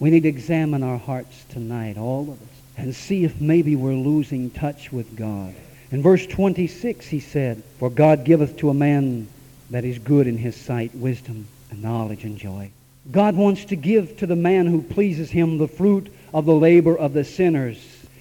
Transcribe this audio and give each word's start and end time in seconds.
We 0.00 0.10
need 0.10 0.22
to 0.22 0.28
examine 0.28 0.82
our 0.82 0.98
hearts 0.98 1.44
tonight, 1.48 1.98
all 1.98 2.22
of 2.22 2.40
us, 2.42 2.48
and 2.76 2.94
see 2.94 3.24
if 3.24 3.40
maybe 3.40 3.74
we're 3.74 3.94
losing 3.94 4.50
touch 4.50 4.92
with 4.92 5.16
God. 5.16 5.54
In 5.90 6.02
verse 6.02 6.26
26, 6.26 7.06
he 7.06 7.20
said, 7.20 7.62
For 7.78 7.90
God 7.90 8.24
giveth 8.24 8.56
to 8.58 8.70
a 8.70 8.74
man 8.74 9.26
that 9.70 9.84
is 9.84 9.98
good 9.98 10.26
in 10.26 10.38
his 10.38 10.54
sight 10.54 10.94
wisdom 10.94 11.46
and 11.70 11.82
knowledge 11.82 12.24
and 12.24 12.38
joy. 12.38 12.70
God 13.10 13.36
wants 13.36 13.64
to 13.66 13.76
give 13.76 14.18
to 14.18 14.26
the 14.26 14.36
man 14.36 14.66
who 14.66 14.82
pleases 14.82 15.30
him 15.30 15.58
the 15.58 15.68
fruit 15.68 16.12
of 16.34 16.44
the 16.44 16.54
labor 16.54 16.96
of 16.96 17.14
the 17.14 17.24
sinners. 17.24 17.78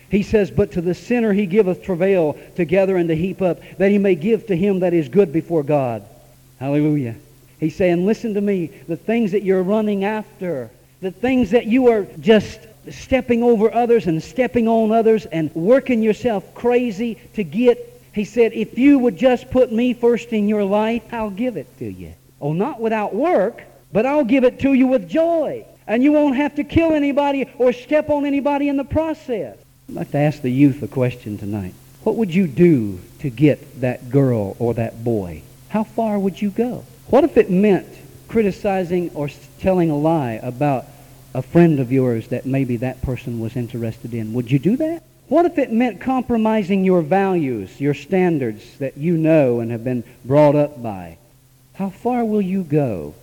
He 0.10 0.24
says, 0.24 0.50
But 0.50 0.72
to 0.74 0.82
the 0.82 0.94
sinner 0.94 1.34
he 1.34 1.46
giveth 1.46 1.84
travail 1.84 2.38
together 2.56 2.96
and 2.96 3.10
to 3.10 3.16
heap 3.16 3.42
up, 3.42 3.60
that 3.78 3.92
he 3.92 3.98
may 3.98 4.16
give 4.16 4.48
to 4.48 4.56
him 4.56 4.80
that 4.80 4.94
is 4.94 5.10
good 5.10 5.34
before 5.34 5.64
God. 5.64 6.08
Hallelujah. 6.60 7.16
He's 7.60 7.76
saying, 7.76 8.06
Listen 8.06 8.34
to 8.36 8.42
me. 8.42 8.68
The 8.88 8.96
things 8.96 9.34
that 9.34 9.44
you're 9.44 9.64
running 9.64 10.06
after, 10.06 10.72
the 11.02 11.12
things 11.12 11.52
that 11.52 11.66
you 11.66 11.88
are 11.90 12.08
just 12.20 12.60
stepping 12.90 13.44
over 13.44 13.74
others 13.74 14.08
and 14.08 14.22
stepping 14.22 14.68
on 14.68 14.92
others 14.92 15.26
and 15.28 15.54
working 15.54 16.02
yourself 16.02 16.54
crazy 16.56 17.16
to 17.34 17.44
get, 17.44 18.02
he 18.14 18.24
said, 18.24 18.54
if 18.54 18.78
you 18.78 18.98
would 19.00 19.18
just 19.18 19.52
put 19.52 19.72
me 19.72 19.94
first 19.94 20.30
in 20.30 20.48
your 20.48 20.64
life, 20.64 21.04
I'll 21.12 21.30
give 21.30 21.58
it 21.58 21.78
to 21.80 21.86
you. 21.86 22.14
Oh, 22.40 22.54
not 22.54 22.80
without 22.80 23.14
work, 23.14 23.64
but 23.92 24.06
I'll 24.06 24.24
give 24.24 24.44
it 24.44 24.60
to 24.62 24.74
you 24.74 24.88
with 24.88 25.10
joy. 25.10 25.66
And 25.88 26.04
you 26.04 26.12
won't 26.12 26.36
have 26.36 26.56
to 26.56 26.64
kill 26.64 26.94
anybody 26.94 27.50
or 27.58 27.72
step 27.74 28.10
on 28.10 28.26
anybody 28.26 28.70
in 28.70 28.78
the 28.78 28.84
process. 28.84 29.58
I'd 29.90 29.96
like 29.96 30.12
to 30.12 30.18
ask 30.18 30.42
the 30.42 30.52
youth 30.52 30.84
a 30.84 30.88
question 30.88 31.38
tonight. 31.38 31.74
What 32.04 32.16
would 32.16 32.34
you 32.34 32.48
do 32.48 33.00
to 33.20 33.30
get 33.30 33.82
that 33.82 34.10
girl 34.10 34.56
or 34.60 34.74
that 34.74 35.04
boy? 35.04 35.44
How 35.70 35.84
far 35.84 36.20
would 36.20 36.42
you 36.42 36.50
go? 36.50 36.84
What 37.10 37.24
if 37.24 37.38
it 37.38 37.50
meant 37.50 37.88
criticizing 38.28 39.10
or 39.14 39.30
telling 39.60 39.90
a 39.90 39.98
lie 39.98 40.40
about 40.44 40.86
a 41.38 41.42
friend 41.44 41.80
of 41.80 41.92
yours 41.92 42.30
that 42.30 42.48
maybe 42.48 42.78
that 42.78 43.00
person 43.04 43.40
was 43.40 43.56
interested 43.56 44.12
in? 44.12 44.34
Would 44.34 44.50
you 44.50 44.58
do 44.58 44.76
that? 44.78 45.04
What 45.28 45.46
if 45.46 45.60
it 45.60 45.72
meant 45.72 46.02
compromising 46.02 46.84
your 46.84 47.04
values, 47.04 47.80
your 47.80 47.94
standards 47.94 48.80
that 48.80 48.98
you 48.98 49.16
know 49.18 49.60
and 49.60 49.70
have 49.70 49.84
been 49.84 50.04
brought 50.26 50.56
up 50.56 50.82
by? 50.82 51.20
How 51.76 51.92
far 51.92 52.26
will 52.26 52.42
you 52.42 52.64
go? 52.64 53.14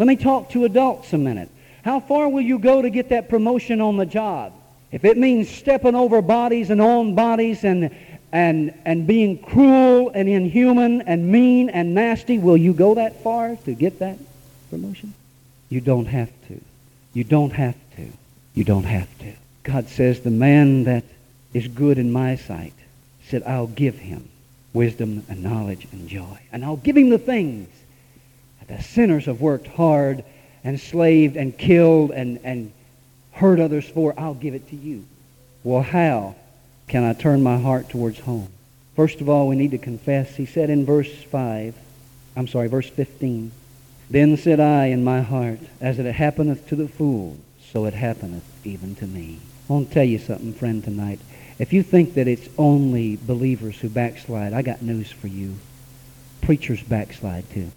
Let 0.00 0.08
me 0.08 0.16
talk 0.16 0.50
to 0.50 0.64
adults 0.64 1.12
a 1.12 1.18
minute. 1.18 1.48
How 1.84 2.00
far 2.00 2.28
will 2.28 2.40
you 2.40 2.58
go 2.58 2.82
to 2.82 2.90
get 2.90 3.10
that 3.10 3.28
promotion 3.28 3.80
on 3.80 3.98
the 3.98 4.06
job? 4.06 4.52
If 4.90 5.04
it 5.04 5.16
means 5.16 5.48
stepping 5.48 5.94
over 5.94 6.22
bodies 6.22 6.70
and 6.70 6.80
on 6.80 7.14
bodies 7.14 7.62
and, 7.62 7.94
and, 8.32 8.76
and 8.84 9.06
being 9.06 9.38
cruel 9.38 10.10
and 10.12 10.28
inhuman 10.28 11.02
and 11.02 11.30
mean 11.30 11.70
and 11.70 11.94
nasty, 11.94 12.36
will 12.36 12.56
you 12.56 12.72
go 12.72 12.96
that 12.96 13.22
far 13.22 13.54
to 13.64 13.74
get 13.74 14.00
that 14.00 14.18
promotion? 14.70 15.14
You 15.68 15.80
don't 15.80 16.06
have 16.06 16.30
to. 16.48 16.60
You 17.14 17.24
don't 17.24 17.52
have 17.52 17.76
to. 17.96 18.12
You 18.54 18.64
don't 18.64 18.84
have 18.84 19.08
to. 19.20 19.32
God 19.62 19.88
says, 19.88 20.20
the 20.20 20.30
man 20.30 20.84
that 20.84 21.04
is 21.54 21.68
good 21.68 21.98
in 21.98 22.12
my 22.12 22.36
sight, 22.36 22.74
said, 23.28 23.42
I'll 23.44 23.68
give 23.68 23.96
him 23.96 24.28
wisdom 24.72 25.24
and 25.28 25.42
knowledge 25.42 25.86
and 25.92 26.08
joy. 26.08 26.40
And 26.52 26.64
I'll 26.64 26.76
give 26.76 26.96
him 26.96 27.08
the 27.08 27.18
things 27.18 27.68
that 28.58 28.76
the 28.76 28.82
sinners 28.82 29.26
have 29.26 29.40
worked 29.40 29.68
hard 29.68 30.24
and 30.64 30.78
slaved 30.78 31.36
and 31.36 31.56
killed 31.56 32.10
and, 32.10 32.40
and 32.44 32.72
hurt 33.32 33.60
others 33.60 33.88
for, 33.88 34.14
I'll 34.18 34.34
give 34.34 34.54
it 34.54 34.68
to 34.70 34.76
you. 34.76 35.06
Well, 35.62 35.82
how 35.82 36.34
can 36.88 37.04
I 37.04 37.12
turn 37.12 37.42
my 37.42 37.58
heart 37.58 37.88
towards 37.88 38.18
home? 38.18 38.48
First 38.96 39.20
of 39.20 39.28
all, 39.28 39.48
we 39.48 39.56
need 39.56 39.70
to 39.72 39.78
confess. 39.78 40.36
He 40.36 40.46
said 40.46 40.70
in 40.70 40.84
verse 40.84 41.12
5, 41.12 41.74
I'm 42.36 42.48
sorry, 42.48 42.68
verse 42.68 42.88
15, 42.88 43.50
Then 44.10 44.36
said 44.36 44.60
I 44.60 44.86
in 44.86 45.02
my 45.02 45.20
heart, 45.20 45.60
As 45.80 45.98
it 45.98 46.12
happeneth 46.12 46.68
to 46.68 46.76
the 46.76 46.88
fool, 46.88 47.36
so 47.72 47.86
it 47.86 47.94
happeneth 47.94 48.44
even 48.64 48.94
to 48.96 49.06
me. 49.06 49.38
I 49.68 49.72
want 49.72 49.88
to 49.88 49.94
tell 49.94 50.04
you 50.04 50.18
something, 50.18 50.52
friend, 50.52 50.84
tonight. 50.84 51.20
If 51.58 51.72
you 51.72 51.82
think 51.82 52.14
that 52.14 52.28
it's 52.28 52.48
only 52.58 53.16
believers 53.16 53.78
who 53.78 53.88
backslide, 53.88 54.52
I 54.52 54.62
got 54.62 54.82
news 54.82 55.10
for 55.10 55.28
you. 55.28 55.54
Preachers 56.42 56.82
backslide 56.82 57.48
too. 57.50 57.70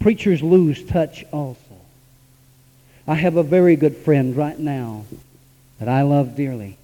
Preachers 0.00 0.42
lose 0.42 0.84
touch 0.84 1.24
also. 1.32 1.58
I 3.06 3.14
have 3.14 3.36
a 3.36 3.42
very 3.42 3.76
good 3.76 3.96
friend 3.96 4.36
right 4.36 4.58
now 4.58 5.04
that 5.78 5.88
I 5.88 6.02
love 6.02 6.36
dearly 6.36 6.76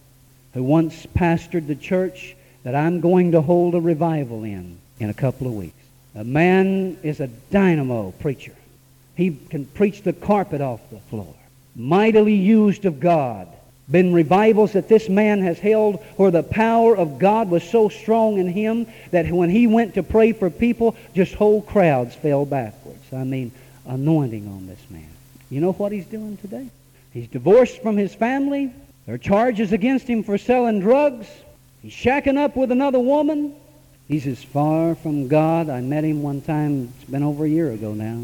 who 0.54 0.62
once 0.62 1.06
pastored 1.14 1.66
the 1.66 1.74
church 1.74 2.34
that 2.62 2.74
I'm 2.74 3.00
going 3.00 3.32
to 3.32 3.42
hold 3.42 3.74
a 3.74 3.80
revival 3.80 4.42
in 4.42 4.78
in 4.98 5.10
a 5.10 5.14
couple 5.14 5.46
of 5.46 5.52
weeks. 5.52 5.85
A 6.16 6.24
man 6.24 6.96
is 7.02 7.20
a 7.20 7.26
dynamo 7.26 8.10
preacher. 8.12 8.54
He 9.16 9.38
can 9.50 9.66
preach 9.66 10.02
the 10.02 10.14
carpet 10.14 10.60
off 10.60 10.80
the 10.90 10.98
floor. 10.98 11.34
Mightily 11.74 12.34
used 12.34 12.86
of 12.86 13.00
God 13.00 13.48
been 13.90 14.12
revivals 14.12 14.72
that 14.72 14.88
this 14.88 15.08
man 15.08 15.42
has 15.42 15.58
held 15.58 16.02
where 16.16 16.30
the 16.30 16.42
power 16.42 16.96
of 16.96 17.18
God 17.18 17.50
was 17.50 17.62
so 17.62 17.88
strong 17.88 18.38
in 18.38 18.48
him 18.48 18.86
that 19.10 19.30
when 19.30 19.48
he 19.50 19.66
went 19.66 19.94
to 19.94 20.02
pray 20.02 20.32
for 20.32 20.50
people, 20.50 20.96
just 21.14 21.34
whole 21.34 21.62
crowds 21.62 22.14
fell 22.14 22.44
backwards. 22.44 23.12
I 23.12 23.22
mean, 23.24 23.52
anointing 23.86 24.48
on 24.48 24.66
this 24.66 24.80
man. 24.90 25.08
You 25.50 25.60
know 25.60 25.72
what 25.72 25.92
he's 25.92 26.06
doing 26.06 26.36
today? 26.38 26.68
He's 27.12 27.28
divorced 27.28 27.80
from 27.80 27.96
his 27.96 28.14
family. 28.14 28.72
There 29.04 29.14
are 29.14 29.18
charges 29.18 29.72
against 29.72 30.08
him 30.08 30.24
for 30.24 30.36
selling 30.36 30.80
drugs. 30.80 31.28
He's 31.82 31.92
shacking 31.92 32.36
up 32.36 32.56
with 32.56 32.72
another 32.72 32.98
woman. 32.98 33.54
He's 34.08 34.26
as 34.26 34.42
far 34.42 34.94
from 34.94 35.28
God. 35.28 35.68
I 35.68 35.80
met 35.80 36.04
him 36.04 36.22
one 36.22 36.40
time, 36.40 36.92
it's 37.00 37.10
been 37.10 37.22
over 37.22 37.44
a 37.44 37.48
year 37.48 37.72
ago 37.72 37.92
now. 37.92 38.22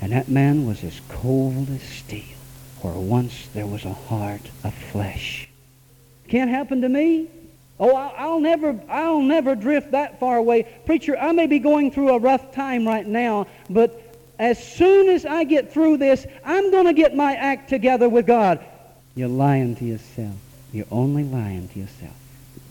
And 0.00 0.12
that 0.12 0.28
man 0.28 0.66
was 0.66 0.84
as 0.84 1.00
cold 1.08 1.68
as 1.70 1.82
steel 1.82 2.36
where 2.82 2.94
once 2.94 3.48
there 3.54 3.66
was 3.66 3.84
a 3.84 3.92
heart 3.92 4.42
of 4.62 4.74
flesh. 4.74 5.48
Can't 6.28 6.50
happen 6.50 6.82
to 6.82 6.88
me. 6.88 7.28
Oh, 7.78 7.94
I'll 7.94 8.40
never, 8.40 8.78
I'll 8.88 9.20
never 9.20 9.54
drift 9.54 9.92
that 9.92 10.20
far 10.20 10.36
away. 10.36 10.64
Preacher, 10.86 11.16
I 11.16 11.32
may 11.32 11.46
be 11.46 11.58
going 11.58 11.90
through 11.90 12.10
a 12.10 12.18
rough 12.18 12.52
time 12.52 12.86
right 12.86 13.06
now, 13.06 13.46
but 13.68 14.14
as 14.38 14.62
soon 14.62 15.08
as 15.08 15.24
I 15.24 15.44
get 15.44 15.72
through 15.72 15.98
this, 15.98 16.26
I'm 16.44 16.70
going 16.70 16.86
to 16.86 16.92
get 16.92 17.14
my 17.14 17.34
act 17.34 17.68
together 17.68 18.08
with 18.08 18.26
God. 18.26 18.64
You're 19.14 19.28
lying 19.28 19.76
to 19.76 19.84
yourself. 19.84 20.34
You're 20.72 20.86
only 20.90 21.24
lying 21.24 21.68
to 21.68 21.78
yourself. 21.78 22.14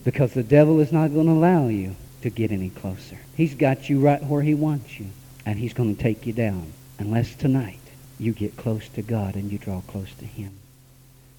Because 0.06 0.34
the 0.34 0.44
devil 0.44 0.80
is 0.80 0.94
not 0.94 1.14
going 1.14 1.26
to 1.26 1.34
allow 1.34 1.68
you 1.68 1.98
to 2.22 2.30
get 2.30 2.52
any 2.52 2.70
closer. 2.70 3.18
He's 3.36 3.56
got 3.56 3.90
you 3.90 4.00
right 4.00 4.24
where 4.24 4.42
he 4.42 4.54
wants 4.54 4.98
you, 4.98 5.08
and 5.46 5.60
he's 5.60 5.74
going 5.74 5.96
to 5.96 6.02
take 6.02 6.26
you 6.26 6.32
down. 6.32 6.72
Unless 6.98 7.36
tonight 7.36 7.80
you 8.20 8.32
get 8.32 8.56
close 8.56 8.88
to 8.90 9.02
God 9.02 9.36
and 9.36 9.52
you 9.52 9.58
draw 9.58 9.82
close 9.82 10.14
to 10.20 10.26
Him. 10.26 10.52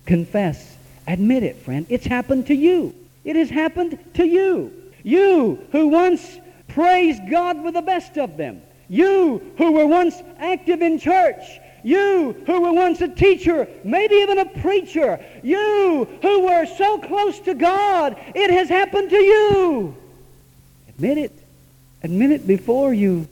Confess. 0.04 0.76
Admit 1.06 1.42
it, 1.42 1.56
friend. 1.62 1.86
It's 1.88 2.06
happened 2.06 2.48
to 2.48 2.54
you. 2.54 2.94
It 3.24 3.36
has 3.36 3.48
happened 3.48 3.98
to 4.14 4.26
you. 4.26 4.72
You 5.02 5.66
who 5.72 5.88
once 5.88 6.38
praised 6.68 7.22
God 7.30 7.62
with 7.62 7.74
the 7.74 7.82
best 7.82 8.18
of 8.18 8.36
them. 8.36 8.60
You 8.88 9.54
who 9.58 9.72
were 9.72 9.86
once 9.86 10.20
active 10.38 10.82
in 10.82 10.98
church. 10.98 11.42
You 11.86 12.32
who 12.46 12.62
were 12.62 12.72
once 12.72 13.00
a 13.00 13.06
teacher, 13.06 13.68
maybe 13.84 14.16
even 14.16 14.38
a 14.38 14.44
preacher. 14.44 15.24
You 15.44 16.08
who 16.20 16.40
were 16.40 16.66
so 16.66 16.98
close 16.98 17.38
to 17.40 17.54
God. 17.54 18.16
It 18.34 18.50
has 18.50 18.68
happened 18.68 19.08
to 19.10 19.16
you. 19.16 19.96
Admit 20.88 21.18
it. 21.18 21.32
Admit 22.02 22.32
it 22.32 22.44
before 22.44 22.92
you 22.92 23.28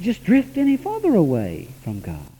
just 0.00 0.24
drift 0.24 0.58
any 0.58 0.76
farther 0.76 1.14
away 1.14 1.68
from 1.84 2.00
God. 2.00 2.31